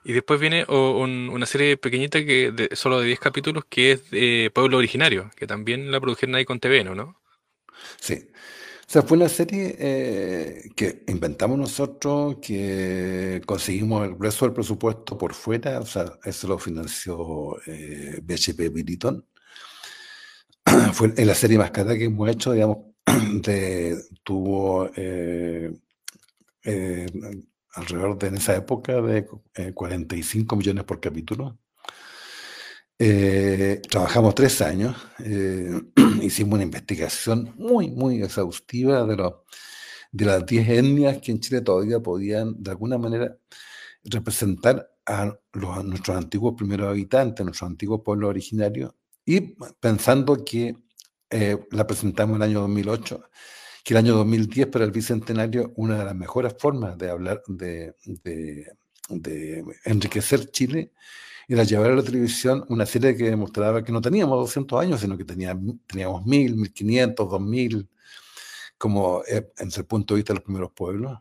[0.09, 4.79] Y después viene una serie pequeñita que solo de 10 capítulos que es de Pueblo
[4.79, 7.21] Originario, que también la produjeron ahí con TVN, ¿no?
[7.99, 8.29] Sí.
[8.89, 15.19] O sea, fue una serie eh, que inventamos nosotros, que conseguimos el resto del presupuesto
[15.19, 19.27] por fuera, o sea, eso lo financió eh, BHP Billiton.
[20.93, 22.79] fue la serie más cara que hemos hecho, digamos,
[23.43, 25.73] de, tuvo eh,
[27.77, 29.27] alrededor de en esa época de
[29.75, 31.59] 45 eh, millones por capítulo.
[32.99, 35.83] Eh, trabajamos tres años, eh,
[36.23, 39.35] hicimos una investigación muy, muy exhaustiva de, los,
[40.11, 43.37] de las 10 etnias que en Chile todavía podían, de alguna manera,
[44.05, 48.95] representar a, los, nuestros antiguos primeros habitantes, nuestros antiguos pueblos originarios,
[49.27, 49.41] y
[49.81, 50.75] pensando que
[51.71, 53.21] la presentamos en el año 2008
[53.87, 57.95] que el año 2010 para el Bicentenario una de las mejores formas de hablar, de,
[59.85, 60.93] enriquecer Chile
[61.47, 65.17] era llevar a la televisión una serie que demostraba que no teníamos 200 años, sino
[65.17, 67.89] que teníamos, teníamos 1000, 1500, 2000,
[68.77, 71.21] como eh, desde el punto de vista de los primeros pueblos.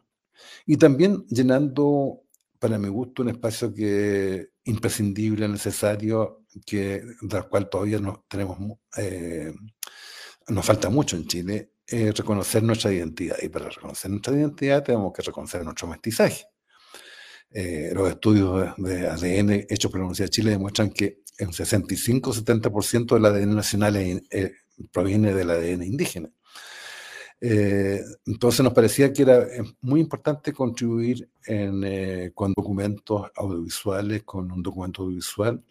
[0.66, 2.24] Y también llenando,
[2.58, 8.58] para mi gusto, un espacio que imprescindible, necesario, que, del cual todavía no tenemos,
[8.98, 9.54] eh,
[10.48, 13.38] nos falta mucho en Chile, eh, reconocer nuestra identidad.
[13.42, 16.46] Y para reconocer nuestra identidad tenemos que reconocer nuestro mestizaje.
[17.52, 23.14] Eh, los estudios de ADN hechos por la Universidad de Chile demuestran que un 65-70%
[23.14, 24.54] del ADN nacional eh,
[24.92, 26.30] proviene del ADN indígena.
[27.40, 29.46] entonces nos parecía que era
[29.82, 31.30] muy importante contribuir
[32.34, 35.64] con documentos audiovisuales, con un documento audiovisual,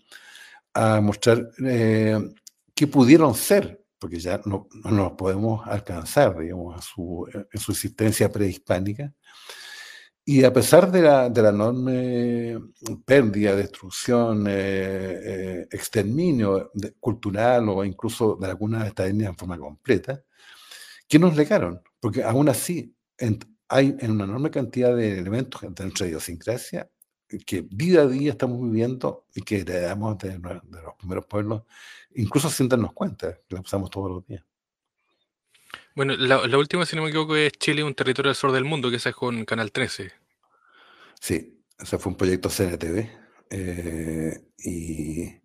[0.75, 7.27] a mostrar qué pudieron ser porque ya no, no nos podemos alcanzar, digamos, a su,
[7.33, 9.15] en su existencia prehispánica.
[10.27, 12.59] Y a pesar de la, de la enorme
[13.07, 19.57] pérdida, destrucción, eh, eh, exterminio cultural o incluso de algunas de estas etnias en forma
[19.57, 20.23] completa,
[21.09, 21.81] ¿qué nos legaron?
[21.99, 22.95] Porque aún así
[23.69, 26.91] hay en una enorme cantidad de elementos de nuestra idiosincrasia
[27.47, 31.63] que día a día estamos viviendo y que heredamos de, de los primeros pueblos
[32.15, 34.45] incluso sin darnos cuenta, que la usamos todos los días.
[35.95, 38.91] Bueno, la, última, si no me equivoco, es Chile, un territorio del sur del mundo,
[38.91, 40.11] que esa es con Canal 13.
[41.21, 43.09] Sí, ese fue un proyecto CNTV.
[43.51, 45.41] Eh, y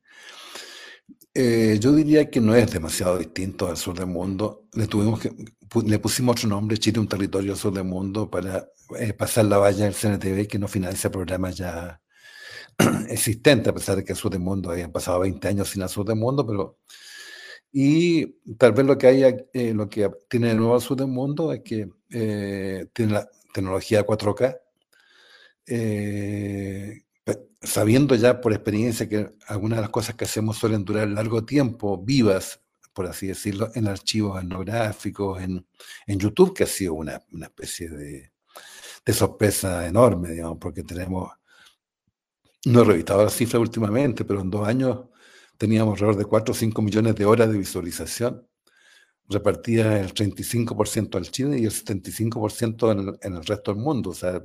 [1.35, 4.67] eh, yo diría que no es demasiado distinto al sur del mundo.
[4.73, 5.31] Le, tuvimos que,
[5.85, 8.67] le pusimos otro nombre, Chile, un territorio del sur del mundo, para
[8.97, 12.01] eh, pasar la valla del CNTV, que no financia programas ya
[13.09, 15.89] existente, a pesar de que el sur del mundo habían pasado 20 años sin el
[15.89, 16.79] sur del mundo, pero...
[17.71, 18.25] Y
[18.57, 21.61] tal vez lo que haya, eh, lo que tiene el nuevo sur del mundo es
[21.61, 24.59] que eh, tiene la tecnología 4K,
[25.67, 27.03] eh,
[27.61, 31.97] sabiendo ya por experiencia que algunas de las cosas que hacemos suelen durar largo tiempo,
[32.03, 32.59] vivas,
[32.91, 35.67] por así decirlo, en archivos etnográficos, en,
[36.07, 38.31] en YouTube, que ha sido una, una especie de,
[39.05, 41.31] de sorpresa enorme, digamos, porque tenemos
[42.65, 45.05] no he revisado las cifras últimamente, pero en dos años
[45.57, 48.47] teníamos alrededor de 4 o 5 millones de horas de visualización,
[49.29, 54.11] repartidas el 35% al Chile y el 75% en el, en el, resto del mundo.
[54.11, 54.41] O sea,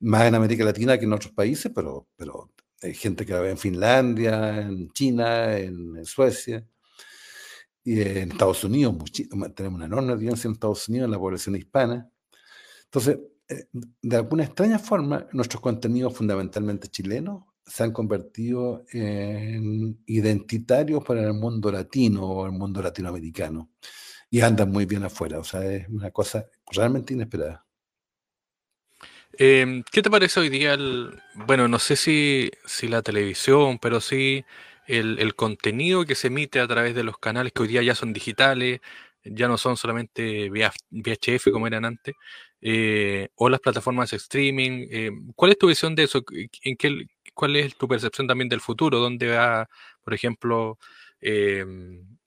[0.00, 2.52] más en América Latina que en otros países, pero, pero
[2.82, 6.64] hay gente que la ve en Finlandia, en China, en, Suecia
[7.82, 8.96] y en Estados Unidos.
[9.54, 12.10] Tenemos una enorme audiencia en Estados Unidos, en la población hispana.
[12.84, 13.66] Entonces, eh,
[14.02, 21.34] de alguna extraña forma, nuestros contenidos fundamentalmente chilenos se han convertido en identitarios para el
[21.34, 23.70] mundo latino o el mundo latinoamericano
[24.30, 25.38] y andan muy bien afuera.
[25.38, 27.64] O sea, es una cosa realmente inesperada.
[29.32, 30.76] Em, ¿Qué te parece hoy día?
[31.34, 34.44] Bueno, no sé si, si la televisión, pero sí
[34.86, 37.94] el, el, contenido que se emite a través de los canales que hoy día ya
[37.94, 38.80] son digitales,
[39.24, 42.14] ya no son solamente VHF como eran antes,
[42.60, 44.86] eh, o las plataformas de streaming.
[44.90, 46.24] Eh, ¿Cuál es tu visión de eso?
[46.62, 47.06] ¿En qué,
[47.38, 48.98] ¿Cuál es tu percepción también del futuro?
[48.98, 49.70] ¿Dónde va,
[50.02, 50.76] por ejemplo,
[51.20, 51.64] eh,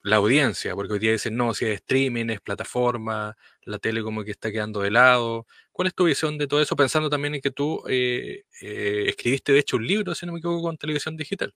[0.03, 0.74] la audiencia?
[0.74, 4.53] Porque hoy día dicen, no, si es streaming, es plataforma, la tele como que está
[4.53, 5.47] quedando de lado.
[5.74, 6.78] ¿Cuál es tu visión de todo eso?
[6.78, 10.78] Pensando también en que tú escribiste, de hecho, un libro, si no me equivoco, con
[10.78, 11.53] televisión digital.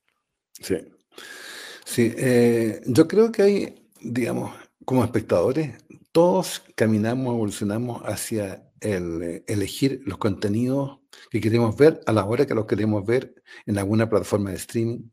[0.60, 0.76] Sí.
[1.86, 2.14] Sí,
[2.88, 4.54] yo creo que hay, digamos,
[4.84, 5.78] como espectadores,
[6.12, 11.00] todos caminamos, evolucionamos hacia el eh, elegir los contenidos
[11.30, 15.10] que queremos ver a la hora que los queremos ver en alguna plataforma de streaming.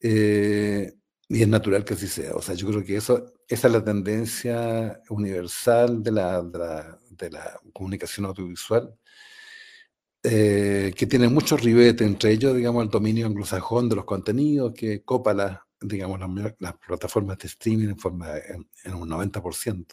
[0.00, 0.92] Eh,
[1.28, 2.34] y es natural que así sea.
[2.34, 6.42] O sea, yo creo que eso, esa es la tendencia universal de la,
[7.10, 8.94] de la, comunicación audiovisual,
[10.22, 15.02] eh, que tiene muchos ribetes, entre ellos, digamos, el dominio anglosajón de los contenidos, que
[15.04, 16.20] copa la, digamos,
[16.58, 19.86] las, plataformas de streaming en, en, un 90%.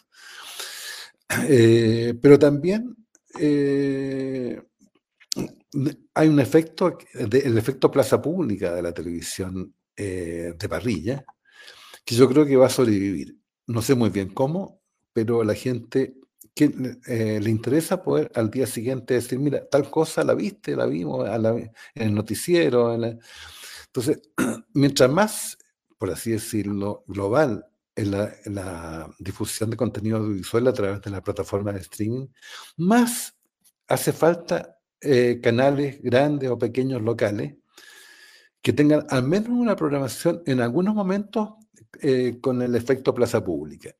[1.48, 2.94] Eh, pero también
[3.40, 4.62] eh,
[6.14, 11.24] hay un efecto, el efecto plaza pública de la televisión eh, de parrilla,
[12.04, 13.36] que yo creo que va a sobrevivir.
[13.66, 16.14] No sé muy bien cómo, pero la gente
[16.54, 21.28] que, le interesa poder al día siguiente decir, mira, tal cosa la viste, la vimos
[21.28, 22.94] en el noticiero.
[22.94, 24.22] Entonces,
[24.74, 25.58] mientras más
[26.04, 27.64] por así decirlo, global
[27.96, 32.26] en la, difusión de contenido audiovisual a través de la plataforma de streaming,
[32.76, 33.34] más
[33.86, 37.54] hace falta eh, canales grandes o pequeños locales
[38.62, 41.50] que tengan al menos una programación en algunos momentos
[42.00, 43.94] eh, con el efecto plaza pública.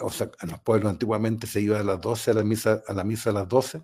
[0.00, 2.92] O sea, en los pueblos antiguamente se iba a las 12 a la misa a,
[2.92, 3.82] la misa a las 12,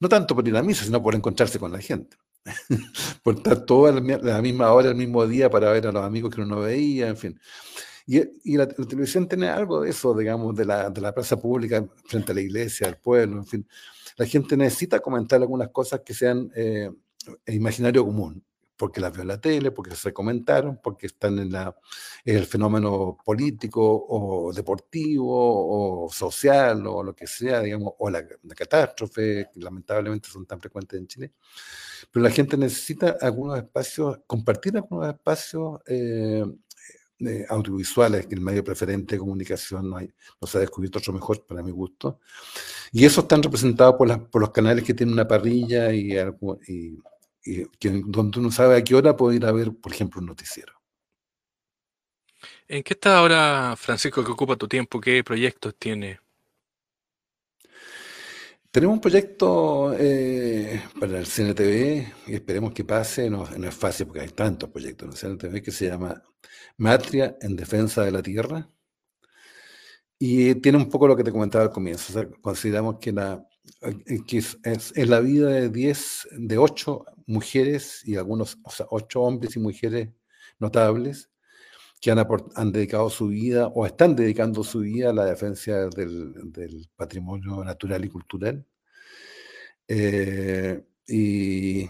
[0.00, 2.16] no tanto por ir a la misa, sino por encontrarse con la gente.
[3.22, 6.40] por estar toda la, misma hora, el mismo día para ver a los amigos que
[6.40, 7.40] uno no veía, en fin.
[8.06, 12.32] Y, la, televisión tiene algo de eso, digamos, de la, de la plaza pública frente
[12.32, 13.68] a la iglesia, al pueblo, en fin.
[14.16, 16.90] La gente necesita comentar algunas cosas que sean eh,
[17.46, 18.44] imaginario común
[18.76, 21.76] porque las vio en la tele, porque se comentaron, porque están en, la,
[22.24, 28.26] el fenómeno político o deportivo o social o lo que sea, digamos, o la,
[28.56, 31.32] catástrofe, que lamentablemente son tan frecuentes en Chile.
[32.10, 36.44] Pero la gente necesita algunos espacios, compartir algunos espacios eh,
[37.48, 39.98] audiovisuales, que el medio preferente de comunicación no,
[40.46, 42.20] se ha descubierto otro mejor para mi gusto.
[42.92, 46.12] Y eso están representados por, por los canales que tienen una parrilla y,
[46.68, 46.98] y
[47.44, 47.66] y
[48.06, 50.72] donde uno sabe a qué hora puede ir a ver, por ejemplo, un noticiero.
[52.66, 55.00] ¿En qué está ahora, Francisco, que ocupa tu tiempo?
[55.00, 56.20] ¿Qué proyectos tiene?
[58.74, 63.30] Tenemos un proyecto eh, para el CNTV y esperemos que pase.
[63.30, 66.20] No, no, es fácil porque hay tantos proyectos en el CNTV que se llama
[66.78, 68.68] Matria en Defensa de la Tierra.
[70.18, 72.28] Y tiene un poco lo que te comentaba al comienzo.
[72.40, 73.46] consideramos que la,
[74.26, 74.58] que es,
[74.96, 80.08] la vida de 10, de 8 mujeres y algunos, o sea, 8 hombres y mujeres
[80.58, 81.30] notables
[82.04, 82.18] que han,
[82.54, 87.64] han, dedicado su vida o están dedicando su vida a la defensa del, del patrimonio
[87.64, 88.66] natural y cultural.
[89.88, 91.88] Eh, y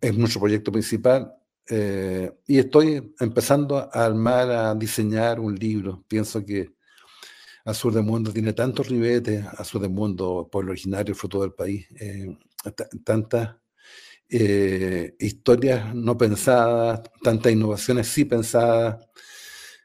[0.00, 1.32] es nuestro proyecto principal.
[1.70, 6.04] Eh, y estoy empezando a armar, a diseñar un libro.
[6.08, 6.74] Pienso que
[7.64, 12.36] Azul del Mundo tiene tantos ribetes, Azul del Mundo, pueblo originario, fruto del país, eh,
[13.04, 13.58] tantas
[14.30, 19.06] eh, historias no pensadas, tantas innovaciones sí pensadas,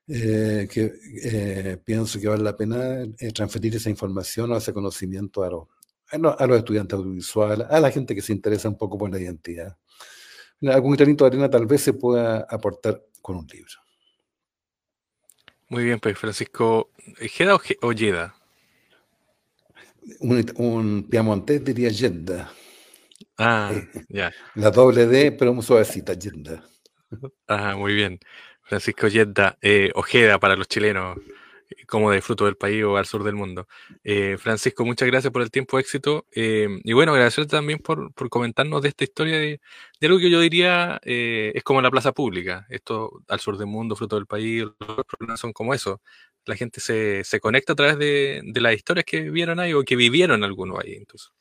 [0.08, 5.68] eh, que pienso que vale la pena transferir esa información o ese conocimiento a los,
[6.38, 9.78] a los estudiantes audiovisuales, a la gente que se interesa un poco por la identidad.
[10.62, 13.74] Algún granito de arena tal vez se pueda aportar con un libro.
[15.70, 18.36] Muy bien, pues Francisco, ¿Jeda o, Yeda?
[20.20, 22.52] Un, un piamontés diría Yenda.
[23.38, 23.72] Ah,
[24.10, 24.32] ya.
[24.56, 26.64] La doble D, pero muy suavecita, Yenda.
[27.48, 28.20] Ah, muy bien.
[28.64, 31.18] Francisco Yenda, eh, Ojeda para los chilenos
[31.88, 33.68] como de fruto del país o al sur del mundo.
[34.04, 36.26] Eh, Francisco, muchas gracias por el tiempo, éxito.
[36.32, 39.62] Eh, y bueno, agradecerte también por, por, comentarnos de esta historia de,
[40.00, 42.66] de algo que yo diría eh, es como la plaza pública.
[42.70, 46.02] Esto al sur del mundo, fruto del país, los problemas son como eso.
[46.46, 49.84] La gente se, se conecta a través de, de, las historias que vieron ahí o
[49.84, 50.96] que vivieron algunos ahí.
[50.96, 51.32] Entonces.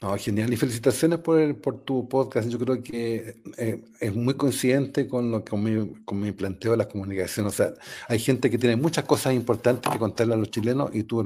[0.00, 0.50] No, genial.
[0.50, 2.48] Y felicitaciones por, por tu podcast.
[2.48, 6.78] Yo creo que eh, es muy coincidente con lo con mi, con mi planteo de
[6.78, 7.46] la comunicación.
[7.46, 7.74] O sea,
[8.08, 11.22] hay gente que tiene muchas cosas importantes que contarle a los chilenos y tú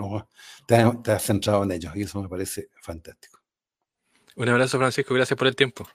[0.67, 1.95] te, te has centrado en ellos.
[1.95, 3.39] Y eso me parece fantástico.
[4.35, 5.15] Un abrazo, Francisco.
[5.15, 5.87] Gracias por el tiempo.